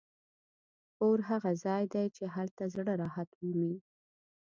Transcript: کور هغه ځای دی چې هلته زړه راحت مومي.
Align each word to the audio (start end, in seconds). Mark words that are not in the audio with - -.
کور 0.97 1.19
هغه 1.29 1.51
ځای 1.63 1.83
دی 1.93 2.05
چې 2.15 2.23
هلته 2.35 2.63
زړه 2.75 2.93
راحت 3.01 3.29
مومي. 3.39 3.73